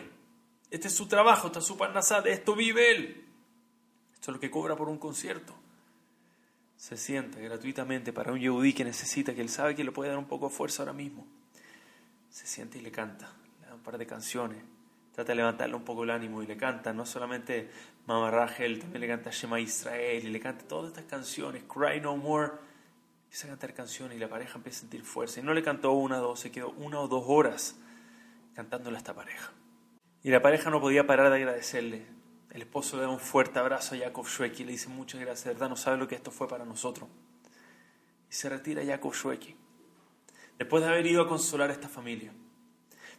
Este 0.72 0.88
es 0.88 0.96
su 0.96 1.08
trabajo, 1.08 1.48
está 1.48 1.62
su 1.62 1.78
parnasá, 1.78 2.22
de 2.22 2.32
esto 2.32 2.56
vive 2.56 2.92
él. 2.92 3.26
Esto 4.16 4.32
es 4.32 4.36
lo 4.36 4.40
que 4.40 4.50
cobra 4.50 4.76
por 4.76 4.90
un 4.90 4.98
concierto. 4.98 5.54
Se 6.78 6.96
sienta 6.96 7.40
gratuitamente 7.40 8.14
para 8.14 8.32
un 8.32 8.40
yehudí 8.40 8.72
que 8.72 8.86
necesita, 8.86 9.34
que 9.34 9.42
él 9.42 9.50
sabe 9.50 9.76
que 9.76 9.84
le 9.84 9.92
puede 9.92 10.12
dar 10.12 10.20
un 10.20 10.28
poco 10.28 10.48
de 10.48 10.56
fuerza 10.56 10.84
ahora 10.84 10.94
mismo. 10.94 11.26
Se 12.30 12.46
sienta 12.46 12.78
y 12.78 12.82
le 12.82 12.92
canta, 12.92 13.34
le 13.62 13.68
da 13.68 13.74
un 13.74 13.82
par 13.82 13.98
de 13.98 14.06
canciones, 14.06 14.60
trata 15.12 15.32
de 15.32 15.38
levantarle 15.38 15.76
un 15.76 15.84
poco 15.84 16.04
el 16.04 16.12
ánimo 16.12 16.44
y 16.44 16.48
le 16.48 16.56
canta, 16.56 16.94
no 16.94 17.06
solamente 17.06 17.70
Mama 18.06 18.30
Rachel, 18.30 18.80
también 18.80 19.02
le 19.02 19.08
canta 19.08 19.32
Shema 19.32 19.60
Israel 19.60 20.24
y 20.24 20.30
le 20.30 20.40
canta 20.40 20.68
todas 20.68 20.92
estas 20.92 21.06
canciones, 21.06 21.64
Cry 21.64 22.00
No 22.00 22.16
More. 22.16 22.52
Empieza 23.24 23.48
a 23.48 23.50
cantar 23.50 23.74
canciones 23.74 24.16
y 24.16 24.20
la 24.20 24.30
pareja 24.30 24.56
empieza 24.56 24.78
a 24.78 24.82
sentir 24.82 25.04
fuerza. 25.04 25.40
Y 25.40 25.44
no 25.44 25.54
le 25.54 25.64
cantó 25.64 25.92
una 25.92 26.20
o 26.20 26.22
dos, 26.22 26.40
se 26.40 26.52
quedó 26.52 26.70
una 26.70 27.00
o 27.00 27.08
dos 27.08 27.24
horas 27.28 27.76
cantándole 28.54 28.96
a 28.96 29.00
esta 29.00 29.14
pareja. 29.14 29.52
Y 30.24 30.30
la 30.30 30.42
pareja 30.42 30.70
no 30.70 30.80
podía 30.80 31.06
parar 31.06 31.30
de 31.30 31.38
agradecerle. 31.38 32.17
El 32.58 32.64
esposo 32.64 32.98
le 32.98 33.04
da 33.04 33.10
un 33.10 33.20
fuerte 33.20 33.60
abrazo 33.60 33.94
a 33.94 34.00
Jacob 34.00 34.26
Shweki 34.26 34.64
y 34.64 34.66
le 34.66 34.72
dice 34.72 34.90
muchas 34.90 35.22
gracias, 35.22 35.46
de 35.46 35.54
verdad 35.54 35.70
no 35.70 35.76
sabe 35.76 35.96
lo 35.96 36.08
que 36.08 36.16
esto 36.16 36.32
fue 36.32 36.48
para 36.48 36.66
nosotros. 36.66 37.08
Y 38.32 38.34
se 38.34 38.50
retira 38.50 38.84
Jacob 38.84 39.14
Shweki. 39.14 39.56
Después 40.58 40.82
de 40.82 40.90
haber 40.90 41.06
ido 41.06 41.22
a 41.22 41.28
consolar 41.28 41.70
a 41.70 41.74
esta 41.74 41.88
familia. 41.88 42.34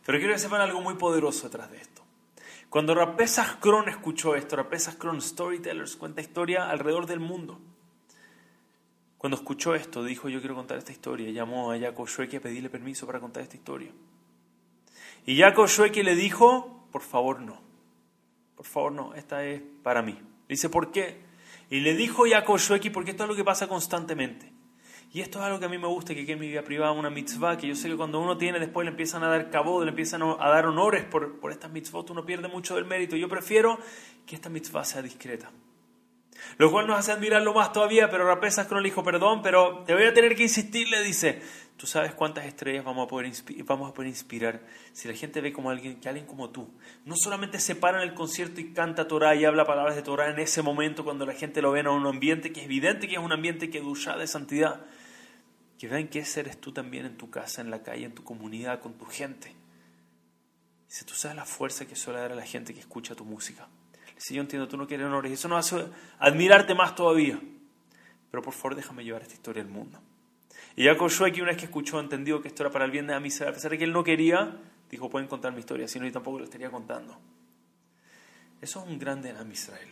Pero 0.05 0.19
quiero 0.19 0.35
que 0.35 0.41
sepan 0.41 0.61
algo 0.61 0.81
muy 0.81 0.95
poderoso 0.95 1.45
detrás 1.45 1.71
de 1.71 1.77
esto. 1.77 2.03
Cuando 2.69 2.97
Rapesas 2.97 3.55
Kron 3.61 3.89
escuchó 3.89 4.35
esto, 4.35 4.57
Rapesas 4.57 4.97
Kron 4.97 5.23
Storytellers 5.23 5.95
cuenta 5.95 6.21
historia 6.21 6.69
alrededor 6.69 7.07
del 7.07 7.21
mundo. 7.21 7.61
Cuando 9.19 9.37
escuchó 9.37 9.77
esto, 9.77 10.03
dijo, 10.03 10.29
yo 10.29 10.41
quiero 10.41 10.57
contar 10.57 10.79
esta 10.79 10.91
historia. 10.91 11.31
Llamó 11.31 11.71
a 11.71 11.79
Jacob 11.79 12.09
Shueke 12.09 12.39
a 12.39 12.41
pedirle 12.41 12.71
permiso 12.71 13.07
para 13.07 13.21
contar 13.21 13.45
esta 13.45 13.55
historia. 13.55 13.93
Y 15.27 15.39
Jacob 15.39 15.69
Shueke 15.69 16.03
le 16.03 16.17
dijo, 16.17 16.89
por 16.91 17.03
favor 17.03 17.41
no. 17.41 17.68
Por 18.59 18.67
favor 18.67 18.91
no, 18.91 19.15
esta 19.15 19.45
es 19.45 19.63
para 19.85 20.03
mí. 20.03 20.19
dice, 20.49 20.69
¿por 20.69 20.91
qué? 20.91 21.21
Y 21.71 21.79
le 21.79 21.95
dijo 21.95 22.25
Jacob 22.29 22.59
Shueke, 22.59 22.91
porque 22.91 23.13
esto 23.13 23.23
es 23.23 23.29
lo 23.29 23.37
que 23.37 23.45
pasa 23.45 23.69
constantemente. 23.69 24.53
Y 25.13 25.21
esto 25.21 25.39
es 25.39 25.45
algo 25.45 25.61
que 25.61 25.67
a 25.67 25.69
mí 25.69 25.79
me 25.79 25.87
gusta, 25.87 26.13
que 26.13 26.29
en 26.29 26.41
mi 26.41 26.49
vida 26.49 26.63
privada 26.63 26.91
una 26.91 27.09
mitzvah, 27.09 27.57
que 27.57 27.69
yo 27.69 27.77
sé 27.77 27.89
que 27.89 27.97
cuando 27.97 28.19
uno 28.21 28.37
tiene, 28.37 28.59
después 28.59 28.85
le 28.85 28.91
empiezan 28.91 29.23
a 29.23 29.29
dar 29.29 29.49
cabo, 29.49 29.85
le 29.85 29.91
empiezan 29.91 30.23
a 30.23 30.49
dar 30.49 30.67
honores 30.67 31.05
por, 31.05 31.39
por 31.39 31.53
estas 31.53 31.71
mitzvot, 31.71 32.11
uno 32.11 32.27
pierde 32.27 32.49
mucho 32.49 32.75
del 32.75 32.85
mérito. 32.85 33.15
Yo 33.15 33.29
prefiero 33.29 33.79
que 34.27 34.35
esta 34.35 34.49
mitzvah 34.49 34.85
sea 34.85 35.01
discreta. 35.01 35.53
Lo 36.57 36.71
cual 36.71 36.87
nos 36.87 36.99
hace 36.99 37.13
admirarlo 37.13 37.55
más 37.55 37.73
todavía, 37.73 38.11
pero 38.11 38.27
Rapesas 38.27 38.71
le 38.71 38.83
dijo 38.83 39.05
perdón, 39.05 39.43
pero 39.43 39.85
te 39.85 39.95
voy 39.95 40.05
a 40.05 40.15
tener 40.15 40.35
que 40.35 40.43
insistir, 40.45 40.89
le 40.89 41.03
dice, 41.03 41.41
tú 41.77 41.87
sabes 41.87 42.13
cuántas 42.15 42.47
estrellas 42.47 42.85
vamos 42.85 43.07
a 43.07 43.09
poder, 43.09 43.33
vamos 43.65 43.91
a 43.91 43.95
poder 43.95 44.09
inspirar 44.09 44.61
si 44.93 45.09
la 45.09 45.15
gente 45.15 45.41
ve 45.41 45.53
como 45.53 45.71
alguien, 45.71 46.01
que 46.01 46.09
alguien 46.09 46.27
como 46.27 46.51
tú, 46.51 46.69
no 47.05 47.15
solamente 47.17 47.61
se 47.61 47.77
para 47.77 48.03
en 48.03 48.09
el 48.09 48.15
concierto 48.15 48.61
y 48.61 48.73
canta 48.73 49.07
Torah 49.07 49.35
y 49.35 49.45
habla 49.45 49.65
palabras 49.65 49.95
de 49.95 50.03
Torah 50.03 50.31
en 50.31 50.39
ese 50.41 50.63
momento 50.63 51.05
cuando 51.05 51.25
la 51.27 51.35
gente 51.35 51.63
lo 51.63 51.71
ve 51.71 51.81
en 51.81 51.89
un 51.89 52.07
ambiente 52.07 52.53
que 52.53 52.61
es 52.61 52.67
evidente 52.67 53.07
que 53.07 53.15
es 53.15 53.21
un 53.21 53.33
ambiente 53.33 53.71
que 53.71 53.81
ducha 53.81 54.17
de 54.17 54.27
santidad, 54.27 54.81
que 55.79 55.87
vean 55.87 56.09
que 56.09 56.25
eres 56.37 56.61
tú 56.61 56.73
también 56.73 57.07
en 57.07 57.17
tu 57.17 57.31
casa, 57.31 57.61
en 57.61 57.71
la 57.71 57.83
calle, 57.83 58.05
en 58.05 58.15
tu 58.15 58.25
comunidad, 58.25 58.81
con 58.81 58.95
tu 58.95 59.05
gente. 59.05 59.55
Dice, 60.89 61.05
tú 61.05 61.15
sabes 61.15 61.37
la 61.37 61.45
fuerza 61.45 61.87
que 61.87 61.95
suele 61.95 62.19
dar 62.19 62.33
a 62.33 62.35
la 62.35 62.47
gente 62.47 62.75
que 62.75 62.81
escucha 62.81 63.15
tu 63.15 63.25
música. 63.25 63.69
Dice, 64.19 64.35
yo 64.35 64.41
entiendo, 64.41 64.67
tú 64.67 64.77
no 64.77 64.89
quieres 64.89 65.07
honores, 65.07 65.31
eso 65.31 65.47
nos 65.47 65.73
hace 65.73 65.87
admirarte 66.19 66.75
más 66.75 66.97
todavía. 66.97 67.41
Pero 68.33 68.43
por 68.43 68.53
favor 68.53 68.75
déjame 68.75 69.05
llevar 69.05 69.23
esta 69.23 69.35
historia 69.35 69.63
al 69.63 69.69
mundo. 69.69 70.01
Y 70.75 70.87
Jacob 70.87 71.09
Schweik, 71.09 71.37
una 71.37 71.47
vez 71.47 71.57
que 71.57 71.67
escuchó, 71.67 72.01
entendió 72.01 72.43
que 72.43 72.49
esto 72.49 72.65
era 72.65 72.73
para 72.73 72.85
el 72.85 72.91
bien 72.91 73.07
de 73.07 73.15
Amisrael, 73.15 73.53
a 73.53 73.55
pesar 73.55 73.71
de 73.71 73.79
que 73.79 73.85
él 73.85 73.93
no 73.93 74.03
quería, 74.03 74.57
dijo, 74.91 75.09
pueden 75.09 75.29
contar 75.29 75.53
mi 75.53 75.61
historia, 75.61 75.87
si 75.87 76.01
no, 76.01 76.07
yo 76.07 76.11
tampoco 76.11 76.41
lo 76.41 76.45
estaría 76.45 76.69
contando. 76.69 77.17
Eso 78.61 78.83
es 78.83 78.91
un 78.91 78.99
grande 78.99 79.31
en 79.31 79.53
Israel. 79.53 79.89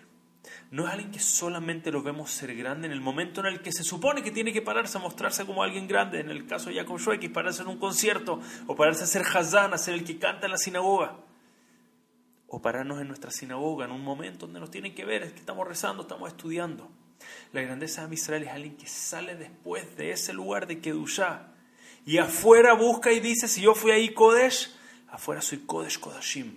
No 0.73 0.89
es 0.89 0.93
alguien 0.93 1.13
que 1.13 1.21
solamente 1.21 1.93
lo 1.93 2.03
vemos 2.03 2.33
ser 2.33 2.57
grande 2.57 2.89
en 2.89 2.93
el 2.93 3.01
momento 3.01 3.41
en 3.41 3.47
el 3.47 3.63
que 3.63 3.71
se 3.71 3.85
supone 3.85 4.25
que 4.25 4.33
tiene 4.33 4.53
que 4.53 4.61
pararse 4.61 4.99
a 4.99 5.01
mostrarse 5.01 5.47
como 5.47 5.63
alguien 5.63 5.87
grande. 5.87 6.19
En 6.19 6.31
el 6.31 6.47
caso 6.47 6.71
de 6.71 6.77
Jacob 6.77 6.99
Schweik, 6.99 7.33
pararse 7.33 7.63
en 7.63 7.69
un 7.69 7.79
concierto, 7.79 8.41
o 8.67 8.75
pararse 8.75 9.05
a 9.05 9.07
ser 9.07 9.23
Hazán, 9.23 9.73
a 9.73 9.79
ser 9.79 9.95
el 9.95 10.03
que 10.03 10.19
canta 10.19 10.47
en 10.47 10.53
la 10.53 10.59
sinagoga. 10.59 11.17
O 12.49 12.63
pararnos 12.63 13.01
en 13.01 13.09
nuestra 13.09 13.31
sinagoga 13.31 13.85
en 13.85 13.91
un 13.91 14.03
momento 14.03 14.47
donde 14.47 14.61
nos 14.61 14.71
tienen 14.71 14.95
que 14.95 15.05
ver, 15.05 15.23
es 15.23 15.33
que 15.33 15.41
estamos 15.41 15.67
rezando, 15.67 16.03
estamos 16.03 16.29
estudiando. 16.29 16.89
La 17.53 17.63
grandeza 17.63 18.07
de 18.07 18.15
Israel 18.15 18.43
es 18.45 18.51
alguien 18.51 18.77
que 18.77 18.87
sale 18.87 19.35
después 19.35 19.97
de 19.97 20.13
ese 20.13 20.33
lugar 20.33 20.67
de 20.67 20.81
Kedushá 20.81 21.53
y 22.05 22.19
afuera 22.19 22.73
busca 22.75 23.13
y 23.13 23.19
dice, 23.19 23.49
si 23.49 23.63
yo 23.63 23.75
fui 23.75 23.91
ahí 23.91 24.15
Kodesh, 24.15 24.73
afuera 25.09 25.43
soy 25.43 25.59
Kodesh 25.59 25.99
Kodashim. 25.99 26.57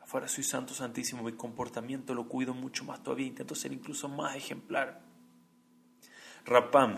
Afuera 0.00 0.26
soy 0.26 0.42
santo, 0.42 0.74
santísimo, 0.74 1.22
mi 1.22 1.32
comportamiento 1.32 2.14
lo 2.14 2.26
cuido 2.28 2.54
mucho 2.54 2.82
más 2.84 3.02
todavía, 3.02 3.26
intento 3.26 3.54
ser 3.54 3.72
incluso 3.72 4.08
más 4.08 4.34
ejemplar. 4.34 5.00
Rapam. 6.44 6.96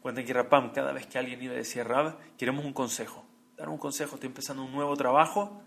Cuenten 0.00 0.24
que 0.24 0.32
Rapam, 0.32 0.72
cada 0.72 0.92
vez 0.92 1.06
que 1.06 1.18
alguien 1.18 1.42
iba 1.42 1.52
a 1.52 1.56
decir 1.56 1.86
Rab, 1.86 2.16
queremos 2.38 2.64
un 2.64 2.72
consejo. 2.72 3.26
Dar 3.58 3.68
un 3.68 3.76
consejo, 3.76 4.14
estoy 4.14 4.28
empezando 4.28 4.64
un 4.64 4.72
nuevo 4.72 4.96
trabajo, 4.96 5.60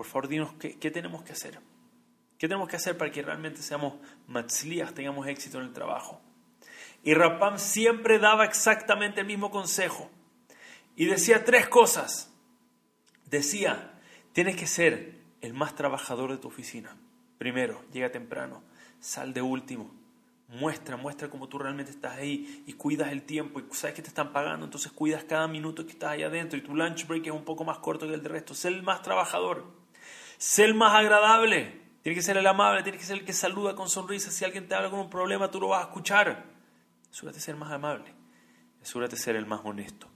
por 0.00 0.06
favor 0.06 0.28
dinos 0.28 0.54
qué, 0.58 0.90
tenemos 0.90 1.22
que 1.24 1.32
hacer. 1.32 1.60
¿Qué 2.38 2.48
tenemos 2.48 2.70
que 2.70 2.76
hacer 2.76 2.96
para 2.96 3.10
que 3.10 3.20
realmente 3.20 3.60
seamos 3.60 3.96
matzlias, 4.28 4.94
tengamos 4.94 5.26
éxito 5.26 5.58
en 5.58 5.66
el 5.66 5.74
trabajo? 5.74 6.22
Y 7.04 7.12
Rapam 7.12 7.58
siempre 7.58 8.18
daba 8.18 8.46
exactamente 8.46 9.20
el 9.20 9.26
mismo 9.26 9.50
consejo. 9.50 10.10
Y 10.96 11.04
decía 11.04 11.44
tres 11.44 11.68
cosas. 11.68 12.32
Decía, 13.26 14.00
tienes 14.32 14.56
que 14.56 14.66
ser 14.66 15.20
el 15.42 15.52
más 15.52 15.74
trabajador 15.74 16.30
de 16.30 16.38
tu 16.38 16.48
oficina. 16.48 16.96
Primero, 17.36 17.84
llega 17.92 18.10
temprano, 18.10 18.62
sal 19.00 19.34
de 19.34 19.42
último, 19.42 19.94
muestra, 20.48 20.96
muestra 20.96 21.28
cómo 21.28 21.46
tú 21.46 21.58
realmente 21.58 21.90
estás 21.90 22.16
ahí 22.16 22.64
y 22.66 22.72
cuidas 22.72 23.12
el 23.12 23.24
tiempo 23.24 23.60
y 23.60 23.66
sabes 23.72 23.96
que 23.96 24.02
te 24.02 24.08
están 24.08 24.32
pagando, 24.32 24.64
entonces 24.64 24.92
cuidas 24.92 25.24
cada 25.24 25.46
minuto 25.46 25.84
que 25.84 25.92
estás 25.92 26.12
ahí 26.12 26.22
adentro 26.22 26.58
y 26.58 26.62
tu 26.62 26.74
lunch 26.74 27.06
break 27.06 27.26
es 27.26 27.32
un 27.32 27.44
poco 27.44 27.64
más 27.64 27.80
corto 27.80 28.06
que 28.08 28.14
el 28.14 28.22
del 28.22 28.32
resto. 28.32 28.54
Sé 28.54 28.68
el 28.68 28.82
más 28.82 29.02
trabajador, 29.02 29.79
sé 30.40 30.64
el 30.64 30.74
más 30.74 30.94
agradable, 30.94 31.80
tiene 32.02 32.16
que 32.16 32.22
ser 32.22 32.38
el 32.38 32.46
amable, 32.46 32.82
tiene 32.82 32.96
que 32.96 33.04
ser 33.04 33.18
el 33.18 33.26
que 33.26 33.34
saluda 33.34 33.76
con 33.76 33.90
sonrisa. 33.90 34.30
Si 34.30 34.42
alguien 34.42 34.66
te 34.66 34.74
habla 34.74 34.88
con 34.88 35.00
un 35.00 35.10
problema, 35.10 35.50
tú 35.50 35.60
lo 35.60 35.68
vas 35.68 35.82
a 35.82 35.88
escuchar. 35.88 36.46
Asúrate 37.10 37.36
de 37.36 37.42
ser 37.42 37.56
más 37.56 37.70
amable, 37.70 38.14
asúrate 38.82 39.16
de 39.16 39.22
ser 39.22 39.36
el 39.36 39.44
más 39.44 39.60
honesto, 39.64 40.08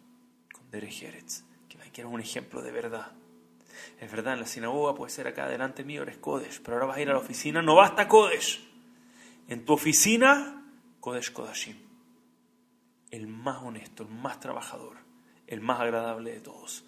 con 0.52 0.70
Derek 0.70 0.92
que 1.94 2.00
eres 2.00 2.12
un 2.12 2.20
ejemplo 2.20 2.60
de 2.62 2.72
verdad. 2.72 3.12
Es 4.00 4.10
verdad, 4.10 4.34
en 4.34 4.40
la 4.40 4.46
sinagoga 4.46 4.94
puede 4.94 5.10
ser 5.10 5.28
acá 5.28 5.48
delante 5.48 5.84
mío, 5.84 6.02
eres 6.02 6.16
Kodesh, 6.16 6.60
pero 6.60 6.76
ahora 6.76 6.86
vas 6.86 6.96
a 6.96 7.02
ir 7.02 7.08
a 7.08 7.12
la 7.12 7.18
oficina, 7.18 7.62
no 7.62 7.76
basta 7.76 8.08
Kodesh. 8.08 8.68
En 9.46 9.64
tu 9.64 9.74
oficina, 9.74 10.66
Kodesh 11.00 11.32
Kodashim. 11.32 11.76
El 13.10 13.28
más 13.28 13.62
honesto, 13.62 14.02
el 14.02 14.08
más 14.08 14.40
trabajador, 14.40 14.96
el 15.46 15.60
más 15.60 15.80
agradable 15.80 16.32
de 16.32 16.40
todos. 16.40 16.84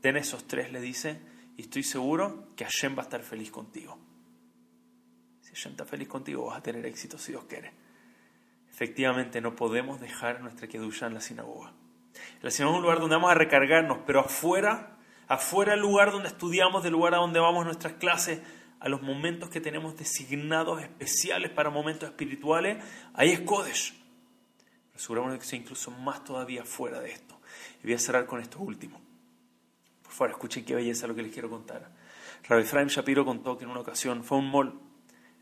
Ten 0.00 0.16
esos 0.16 0.48
tres, 0.48 0.72
le 0.72 0.80
dice, 0.80 1.20
y 1.58 1.62
estoy 1.62 1.82
seguro 1.82 2.54
que 2.56 2.64
Hashem 2.64 2.96
va 2.96 3.02
a 3.02 3.02
estar 3.02 3.20
feliz 3.20 3.50
contigo. 3.50 3.98
Si 5.42 5.50
Hashem 5.50 5.72
está 5.72 5.84
feliz 5.84 6.08
contigo, 6.08 6.46
vas 6.46 6.58
a 6.58 6.62
tener 6.62 6.86
éxito 6.86 7.18
si 7.18 7.32
Dios 7.32 7.44
quiere. 7.44 7.74
Efectivamente, 8.70 9.42
no 9.42 9.54
podemos 9.54 10.00
dejar 10.00 10.40
nuestra 10.40 10.68
Kedusha 10.68 11.08
en 11.08 11.14
la 11.14 11.20
sinagoga. 11.20 11.74
La 12.42 12.50
sinagoga 12.50 12.76
es 12.76 12.78
un 12.78 12.82
lugar 12.84 13.00
donde 13.00 13.16
vamos 13.16 13.32
a 13.32 13.34
recargarnos, 13.34 13.98
pero 14.06 14.20
afuera 14.20 14.94
afuera 15.26 15.72
del 15.72 15.82
lugar 15.82 16.10
donde 16.10 16.28
estudiamos, 16.28 16.82
del 16.82 16.92
lugar 16.92 17.14
a 17.14 17.18
donde 17.18 17.38
vamos 17.38 17.64
nuestras 17.64 17.94
clases, 17.94 18.40
a 18.80 18.88
los 18.88 19.02
momentos 19.02 19.50
que 19.50 19.60
tenemos 19.60 19.96
designados 19.96 20.80
especiales 20.80 21.50
para 21.50 21.68
momentos 21.68 22.08
espirituales, 22.08 22.82
ahí 23.12 23.30
es 23.30 23.40
Kodesh. 23.40 23.94
Asegurémonos 24.94 25.38
que 25.38 25.44
sea 25.44 25.58
incluso 25.58 25.90
más 25.90 26.24
todavía 26.24 26.64
fuera 26.64 27.00
de 27.00 27.10
esto. 27.10 27.38
Y 27.82 27.86
voy 27.86 27.94
a 27.94 27.98
cerrar 27.98 28.26
con 28.26 28.40
esto 28.40 28.60
último. 28.60 29.07
Por 30.08 30.14
favor, 30.14 30.30
escuchen 30.30 30.64
qué 30.64 30.74
belleza 30.74 31.06
lo 31.06 31.14
que 31.14 31.22
les 31.22 31.30
quiero 31.30 31.50
contar. 31.50 31.92
Rabbi 32.48 32.62
Efraim 32.62 32.88
Shapiro 32.88 33.26
contó 33.26 33.58
que 33.58 33.64
en 33.64 33.70
una 33.70 33.80
ocasión 33.80 34.24
fue 34.24 34.38
un 34.38 34.50
mall. 34.50 34.72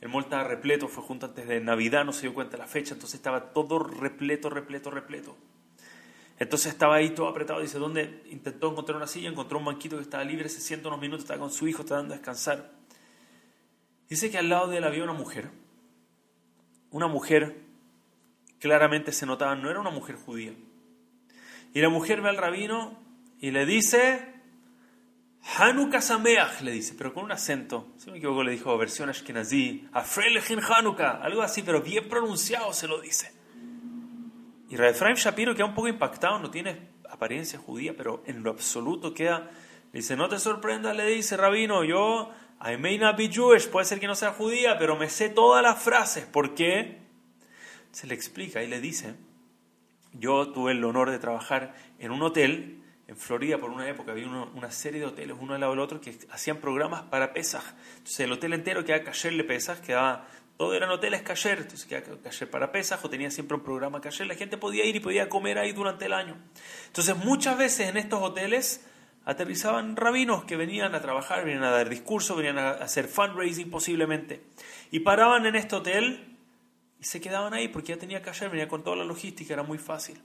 El 0.00 0.08
mall 0.08 0.24
estaba 0.24 0.42
repleto, 0.42 0.88
fue 0.88 1.04
junto 1.04 1.26
antes 1.26 1.46
de 1.46 1.60
Navidad, 1.60 2.04
no 2.04 2.12
se 2.12 2.22
dio 2.22 2.34
cuenta 2.34 2.56
de 2.56 2.64
la 2.64 2.66
fecha, 2.66 2.94
entonces 2.94 3.14
estaba 3.14 3.52
todo 3.52 3.78
repleto, 3.78 4.50
repleto, 4.50 4.90
repleto. 4.90 5.36
Entonces 6.40 6.72
estaba 6.72 6.96
ahí 6.96 7.10
todo 7.10 7.28
apretado, 7.28 7.60
dice, 7.60 7.78
¿dónde? 7.78 8.24
Intentó 8.28 8.72
encontrar 8.72 8.96
una 8.96 9.06
silla, 9.06 9.28
encontró 9.28 9.60
un 9.60 9.66
banquito 9.66 9.98
que 9.98 10.02
estaba 10.02 10.24
libre, 10.24 10.48
se 10.48 10.60
sienta 10.60 10.88
unos 10.88 11.00
minutos, 11.00 11.22
estaba 11.22 11.38
con 11.38 11.52
su 11.52 11.68
hijo, 11.68 11.82
está 11.82 11.94
dando 11.94 12.14
a 12.14 12.16
descansar. 12.16 12.72
Dice 14.08 14.32
que 14.32 14.38
al 14.38 14.48
lado 14.48 14.66
de 14.66 14.78
él 14.78 14.84
había 14.84 15.04
una 15.04 15.12
mujer. 15.12 15.48
Una 16.90 17.06
mujer, 17.06 17.56
claramente 18.58 19.12
se 19.12 19.26
notaba, 19.26 19.54
no 19.54 19.70
era 19.70 19.78
una 19.78 19.90
mujer 19.90 20.16
judía. 20.16 20.54
Y 21.72 21.80
la 21.80 21.88
mujer 21.88 22.20
ve 22.20 22.30
al 22.30 22.36
rabino 22.36 22.98
y 23.38 23.52
le 23.52 23.64
dice, 23.64 24.35
Hanukkah 25.54 26.00
Sameach, 26.00 26.60
le 26.62 26.72
dice, 26.72 26.94
pero 26.98 27.14
con 27.14 27.24
un 27.24 27.32
acento, 27.32 27.92
si 27.96 28.06
no 28.06 28.12
me 28.12 28.18
equivoco 28.18 28.42
le 28.42 28.52
dijo 28.52 28.76
versión 28.76 29.08
Ashkenazi, 29.08 29.88
Afrelechin 29.92 30.60
Hanukkah, 30.60 31.22
algo 31.22 31.42
así, 31.42 31.62
pero 31.62 31.80
bien 31.80 32.08
pronunciado 32.08 32.72
se 32.72 32.88
lo 32.88 33.00
dice. 33.00 33.32
Y 34.68 34.74
Efraim 34.74 35.14
Shapiro 35.14 35.54
queda 35.54 35.66
un 35.66 35.74
poco 35.74 35.88
impactado, 35.88 36.38
no 36.40 36.50
tiene 36.50 36.88
apariencia 37.08 37.58
judía, 37.58 37.94
pero 37.96 38.22
en 38.26 38.42
lo 38.42 38.50
absoluto 38.50 39.14
queda. 39.14 39.50
Dice, 39.92 40.16
no 40.16 40.28
te 40.28 40.38
sorprendas, 40.38 40.96
le 40.96 41.06
dice 41.06 41.36
Rabino, 41.36 41.84
yo, 41.84 42.32
I 42.60 42.76
may 42.76 42.98
not 42.98 43.16
be 43.16 43.28
Jewish, 43.28 43.68
puede 43.68 43.86
ser 43.86 44.00
que 44.00 44.08
no 44.08 44.16
sea 44.16 44.32
judía, 44.32 44.76
pero 44.78 44.96
me 44.96 45.08
sé 45.08 45.28
todas 45.28 45.62
las 45.62 45.80
frases. 45.80 46.26
¿Por 46.26 46.54
qué? 46.54 46.98
Se 47.92 48.06
le 48.06 48.14
explica 48.14 48.62
y 48.62 48.66
le 48.66 48.80
dice, 48.80 49.14
yo 50.12 50.48
tuve 50.48 50.72
el 50.72 50.84
honor 50.84 51.10
de 51.10 51.20
trabajar 51.20 51.74
en 51.98 52.10
un 52.10 52.22
hotel 52.22 52.82
en 53.08 53.16
Florida 53.16 53.58
por 53.58 53.70
una 53.70 53.88
época, 53.88 54.12
había 54.12 54.26
una 54.26 54.70
serie 54.70 55.00
de 55.00 55.06
hoteles, 55.06 55.36
uno 55.38 55.54
al 55.54 55.60
lado 55.60 55.72
del 55.72 55.80
otro, 55.80 56.00
que 56.00 56.18
hacían 56.30 56.56
programas 56.56 57.02
para 57.02 57.32
Pesach. 57.32 57.62
Entonces 57.98 58.20
el 58.20 58.32
hotel 58.32 58.52
entero 58.52 58.84
quedaba 58.84 59.12
le 59.30 59.44
Pesach, 59.44 59.80
quedaba 59.80 60.26
todo 60.56 60.74
eran 60.74 60.90
hoteles 60.90 61.22
cayer, 61.22 61.58
entonces 61.58 61.84
que 61.86 62.02
cayer 62.02 62.50
para 62.50 62.72
Pesaj 62.72 63.04
o 63.04 63.10
tenía 63.10 63.30
siempre 63.30 63.56
un 63.56 63.62
programa 63.62 64.00
cayer, 64.00 64.26
la 64.26 64.34
gente 64.34 64.56
podía 64.56 64.84
ir 64.84 64.96
y 64.96 65.00
podía 65.00 65.28
comer 65.28 65.58
ahí 65.58 65.72
durante 65.72 66.06
el 66.06 66.14
año. 66.14 66.36
Entonces 66.86 67.16
muchas 67.16 67.58
veces 67.58 67.88
en 67.88 67.96
estos 67.96 68.22
hoteles 68.22 68.84
aterrizaban 69.24 69.96
rabinos 69.96 70.44
que 70.44 70.56
venían 70.56 70.94
a 70.94 71.00
trabajar, 71.00 71.44
venían 71.44 71.64
a 71.64 71.70
dar 71.70 71.88
discursos, 71.88 72.36
venían 72.36 72.58
a 72.58 72.70
hacer 72.70 73.06
fundraising 73.06 73.70
posiblemente, 73.70 74.42
y 74.90 75.00
paraban 75.00 75.46
en 75.46 75.56
este 75.56 75.76
hotel 75.76 76.38
y 76.98 77.04
se 77.04 77.20
quedaban 77.20 77.52
ahí 77.52 77.68
porque 77.68 77.92
ya 77.92 77.98
tenía 77.98 78.22
cayer, 78.22 78.48
venía 78.48 78.66
con 78.66 78.82
toda 78.82 78.96
la 78.96 79.04
logística, 79.04 79.52
era 79.52 79.62
muy 79.62 79.78
fácil. 79.78 80.18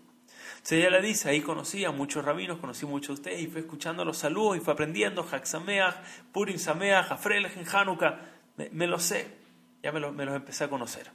Entonces 0.61 0.77
ella 0.77 0.91
le 0.91 1.01
dice, 1.01 1.27
ahí 1.27 1.41
conocí 1.41 1.83
a 1.85 1.91
muchos 1.91 2.23
rabinos, 2.23 2.59
conocí 2.59 2.85
muchos 2.85 3.07
de 3.07 3.13
ustedes 3.13 3.41
y 3.41 3.47
fue 3.47 3.61
escuchando 3.61 4.05
los 4.05 4.17
saludos 4.17 4.57
y 4.57 4.59
fue 4.59 4.73
aprendiendo, 4.73 5.23
Hak 5.23 5.45
Sameach, 5.45 5.95
Purim 6.31 6.59
Sameach, 6.59 7.11
Afrelech 7.11 7.73
Hanukkah, 7.73 8.19
me 8.71 8.85
lo 8.85 8.99
sé. 8.99 9.41
Ya 9.81 9.91
me, 9.91 9.99
los 9.99 10.35
empecé 10.35 10.65
a 10.65 10.69
conocer. 10.69 11.11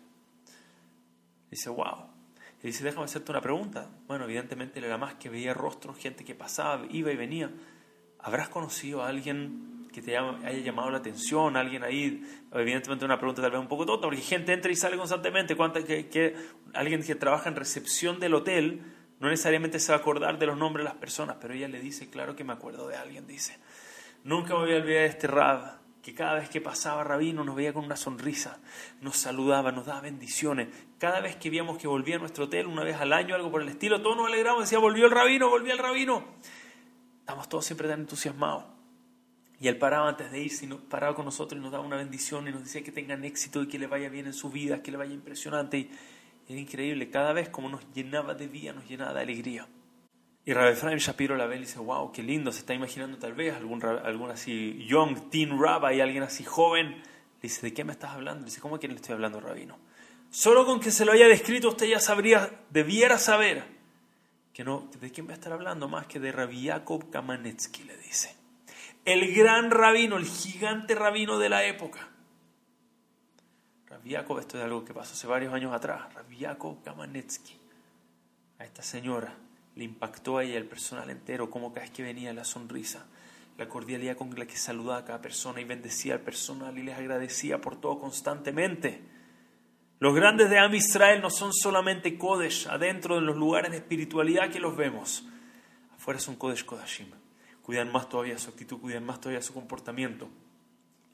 Dice, 1.50 1.70
wow. 1.70 2.06
Y 2.62 2.66
dice, 2.68 2.82
déjame 2.82 3.04
hacerte 3.04 3.30
una 3.30 3.40
pregunta. 3.40 3.88
Bueno, 4.08 4.24
evidentemente 4.24 4.80
era 4.84 4.98
más 4.98 5.14
que 5.14 5.28
veía 5.28 5.54
rostros, 5.54 5.96
gente 5.96 6.24
que 6.24 6.34
pasaba, 6.34 6.84
iba 6.90 7.12
y 7.12 7.16
venía. 7.16 7.50
¿Habrás 8.18 8.48
conocido 8.48 9.02
a 9.02 9.08
alguien 9.08 9.86
que 9.92 10.02
te 10.02 10.16
haya 10.16 10.58
llamado 10.64 10.90
la 10.90 10.98
atención? 10.98 11.56
Alguien 11.56 11.84
ahí, 11.84 12.20
evidentemente 12.52 13.04
una 13.04 13.18
pregunta 13.18 13.42
tal 13.42 13.52
vez 13.52 13.60
un 13.60 13.68
poco 13.68 13.86
tonta, 13.86 14.08
porque 14.08 14.20
gente 14.20 14.52
entra 14.52 14.72
y 14.72 14.74
sale 14.74 14.96
constantemente. 14.96 15.54
¿Cuánta, 15.54 15.84
que, 15.84 16.34
alguien 16.74 17.04
que 17.04 17.14
trabaja 17.14 17.48
en 17.48 17.54
recepción 17.54 18.18
del 18.18 18.34
hotel 18.34 18.82
no 19.20 19.28
necesariamente 19.28 19.78
se 19.78 19.92
va 19.92 19.98
a 19.98 20.00
acordar 20.00 20.38
de 20.38 20.46
los 20.46 20.56
nombres 20.56 20.84
de 20.84 20.90
las 20.90 20.98
personas, 20.98 21.36
pero 21.40 21.54
ella 21.54 21.68
le 21.68 21.80
dice, 21.80 22.10
claro 22.10 22.36
que 22.36 22.44
me 22.44 22.52
acuerdo 22.52 22.88
de 22.88 22.96
alguien, 22.96 23.26
dice. 23.26 23.58
Nunca 24.24 24.54
me 24.54 24.60
voy 24.60 24.72
a 24.72 24.76
olvidar 24.76 25.02
de 25.02 25.06
este 25.06 25.26
Rab 25.26 25.78
que 26.02 26.14
cada 26.14 26.34
vez 26.34 26.48
que 26.48 26.60
pasaba 26.60 27.02
Rabino 27.02 27.42
nos 27.42 27.56
veía 27.56 27.72
con 27.72 27.84
una 27.84 27.96
sonrisa, 27.96 28.60
nos 29.00 29.16
saludaba, 29.16 29.72
nos 29.72 29.86
daba 29.86 30.02
bendiciones. 30.02 30.68
Cada 30.98 31.20
vez 31.20 31.34
que 31.34 31.50
veíamos 31.50 31.78
que 31.78 31.88
volvía 31.88 32.14
a 32.14 32.18
nuestro 32.20 32.44
hotel, 32.44 32.68
una 32.68 32.84
vez 32.84 32.96
al 33.00 33.12
año, 33.12 33.34
algo 33.34 33.50
por 33.50 33.60
el 33.60 33.68
estilo, 33.68 34.00
todos 34.00 34.16
nos 34.16 34.28
alegramos, 34.28 34.62
decía, 34.62 34.78
volvió 34.78 35.06
el 35.06 35.10
Rabino, 35.10 35.48
volvió 35.48 35.72
el 35.72 35.78
Rabino. 35.78 36.24
Estamos 37.18 37.48
todos 37.48 37.64
siempre 37.64 37.88
tan 37.88 38.00
entusiasmados. 38.00 38.64
Y 39.58 39.66
él 39.66 39.78
paraba 39.78 40.08
antes 40.08 40.30
de 40.30 40.38
irse, 40.38 40.68
paraba 40.88 41.16
con 41.16 41.24
nosotros 41.24 41.58
y 41.58 41.62
nos 41.62 41.72
daba 41.72 41.84
una 41.84 41.96
bendición 41.96 42.46
y 42.46 42.52
nos 42.52 42.62
decía 42.62 42.84
que 42.84 42.92
tengan 42.92 43.24
éxito 43.24 43.62
y 43.62 43.66
que 43.66 43.78
le 43.78 43.88
vaya 43.88 44.08
bien 44.08 44.26
en 44.26 44.32
su 44.32 44.50
vida, 44.50 44.82
que 44.82 44.92
le 44.92 44.98
vaya 44.98 45.12
impresionante. 45.12 45.78
Y 45.78 45.90
era 46.48 46.60
increíble, 46.60 47.10
cada 47.10 47.32
vez 47.32 47.48
como 47.48 47.68
nos 47.68 47.82
llenaba 47.92 48.34
de 48.34 48.46
vida, 48.46 48.72
nos 48.72 48.88
llenaba 48.88 49.14
de 49.14 49.20
alegría. 49.20 49.66
Y 50.44 50.52
Rabbi 50.52 50.72
Efraim 50.74 50.98
Shapiro 50.98 51.36
la 51.36 51.46
ve 51.46 51.56
y 51.56 51.60
dice, 51.60 51.80
wow, 51.80 52.12
qué 52.12 52.22
lindo, 52.22 52.52
se 52.52 52.60
está 52.60 52.72
imaginando 52.72 53.18
tal 53.18 53.32
vez 53.32 53.54
algún, 53.56 53.84
algún 53.84 54.30
así 54.30 54.84
young 54.86 55.28
teen 55.28 55.60
rabbi, 55.60 56.00
alguien 56.00 56.22
así 56.22 56.44
joven. 56.44 56.90
Le 56.92 57.02
dice, 57.42 57.62
¿de 57.62 57.74
qué 57.74 57.82
me 57.82 57.92
estás 57.92 58.12
hablando? 58.12 58.40
Le 58.40 58.46
dice, 58.46 58.60
¿cómo 58.60 58.78
que 58.78 58.86
le 58.86 58.94
estoy 58.94 59.14
hablando, 59.14 59.40
rabino? 59.40 59.76
Solo 60.30 60.64
con 60.64 60.78
que 60.78 60.92
se 60.92 61.04
lo 61.04 61.12
haya 61.12 61.26
descrito 61.26 61.68
usted 61.68 61.86
ya 61.86 61.98
sabría, 61.98 62.48
debiera 62.70 63.18
saber 63.18 63.64
que 64.52 64.62
no, 64.62 64.88
¿de 65.00 65.10
quién 65.10 65.26
va 65.26 65.32
a 65.32 65.34
estar 65.34 65.52
hablando? 65.52 65.88
Más 65.88 66.06
que 66.06 66.20
de 66.20 66.30
Rabbi 66.30 66.62
Yaakov 66.62 67.10
Kamanetsky, 67.10 67.82
le 67.82 67.96
dice. 67.98 68.36
El 69.04 69.34
gran 69.34 69.70
rabino, 69.70 70.16
el 70.16 70.26
gigante 70.26 70.94
rabino 70.94 71.38
de 71.38 71.48
la 71.48 71.64
época. 71.64 72.08
Rabbi 74.06 74.14
Yaakov, 74.14 74.38
esto 74.38 74.56
es 74.56 74.62
algo 74.62 74.84
que 74.84 74.94
pasó 74.94 75.14
hace 75.14 75.26
varios 75.26 75.52
años 75.52 75.74
atrás. 75.74 76.14
Rabbi 76.14 76.36
Yaakov 76.36 76.80
Kamanetsky. 76.84 77.58
A 78.60 78.64
esta 78.64 78.80
señora 78.80 79.34
le 79.74 79.82
impactó 79.82 80.38
a 80.38 80.44
ella 80.44 80.58
el 80.58 80.66
personal 80.66 81.10
entero, 81.10 81.50
como 81.50 81.72
cada 81.72 81.86
vez 81.86 81.90
que 81.90 82.04
venía 82.04 82.32
la 82.32 82.44
sonrisa, 82.44 83.04
la 83.58 83.68
cordialidad 83.68 84.16
con 84.16 84.30
la 84.38 84.46
que 84.46 84.56
saludaba 84.56 84.98
a 84.98 85.04
cada 85.04 85.20
persona 85.20 85.60
y 85.60 85.64
bendecía 85.64 86.14
al 86.14 86.20
personal 86.20 86.78
y 86.78 86.84
les 86.84 86.96
agradecía 86.96 87.60
por 87.60 87.80
todo 87.80 87.98
constantemente. 87.98 89.02
Los 89.98 90.14
grandes 90.14 90.50
de 90.50 90.60
Am 90.60 90.72
Israel 90.72 91.20
no 91.20 91.28
son 91.28 91.52
solamente 91.52 92.16
Kodesh, 92.16 92.68
adentro 92.68 93.16
de 93.16 93.22
los 93.22 93.36
lugares 93.36 93.72
de 93.72 93.78
espiritualidad 93.78 94.52
que 94.52 94.60
los 94.60 94.76
vemos. 94.76 95.26
Afuera 95.96 96.20
son 96.20 96.36
Kodesh 96.36 96.64
Kodashim. 96.64 97.08
Cuidan 97.60 97.90
más 97.90 98.08
todavía 98.08 98.38
su 98.38 98.50
actitud, 98.50 98.78
cuidan 98.78 99.04
más 99.04 99.20
todavía 99.20 99.42
su 99.42 99.52
comportamiento. 99.52 100.28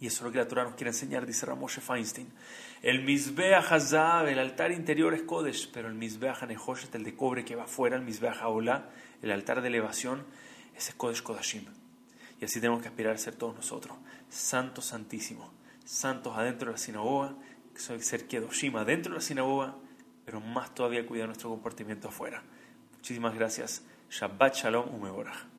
Y 0.02 0.08
eso 0.08 0.16
es 0.16 0.22
lo 0.24 0.32
que 0.32 0.38
la 0.38 0.48
Torah 0.48 0.64
nos 0.64 0.74
quiere 0.74 0.90
enseñar, 0.90 1.24
dice 1.24 1.46
Ramoshe 1.46 1.80
Feinstein. 1.80 2.26
El 2.82 3.04
Mizbeach 3.04 3.70
Hazab, 3.70 4.26
el 4.26 4.40
altar 4.40 4.72
interior 4.72 5.14
es 5.14 5.22
Kodesh, 5.22 5.70
pero 5.72 5.86
el 5.86 5.94
Mizbeach 5.94 6.42
Hanehoshet, 6.42 6.92
el 6.96 7.04
de 7.04 7.14
cobre 7.14 7.44
que 7.44 7.54
va 7.54 7.64
afuera, 7.64 7.94
el 7.94 8.02
Mizbeach 8.02 8.38
Haolah, 8.42 8.90
el 9.22 9.30
altar 9.30 9.62
de 9.62 9.68
elevación, 9.68 10.24
es 10.76 10.92
Kodesh 10.96 11.22
Kodashim. 11.22 11.66
Y 12.40 12.44
así 12.44 12.58
tenemos 12.58 12.82
que 12.82 12.88
aspirar 12.88 13.14
a 13.14 13.18
ser 13.18 13.36
todos 13.36 13.54
nosotros. 13.54 13.96
Santos, 14.28 14.86
santísimos. 14.86 15.48
Santos 15.84 16.36
adentro 16.36 16.66
de 16.66 16.72
la 16.72 16.78
sinagoga, 16.78 17.36
ser 17.76 18.26
Kedoshim 18.26 18.74
adentro 18.74 19.12
de 19.12 19.18
la 19.18 19.24
sinagoga, 19.24 19.76
pero 20.24 20.40
más 20.40 20.74
todavía 20.74 21.06
cuidar 21.06 21.28
nuestro 21.28 21.48
comportamiento 21.48 22.08
afuera. 22.08 22.42
Muchísimas 22.96 23.36
gracias. 23.36 23.82
Shabbat 24.10 24.56
Shalom 24.56 24.92
Umeborah. 24.92 25.51